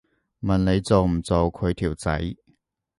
[0.41, 2.35] 問你做唔做佢條仔